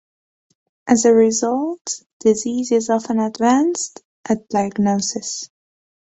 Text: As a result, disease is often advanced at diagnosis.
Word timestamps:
As 0.87 1.05
a 1.05 1.13
result, 1.13 2.01
disease 2.21 2.71
is 2.71 2.89
often 2.89 3.19
advanced 3.19 4.01
at 4.27 4.49
diagnosis. 4.49 5.47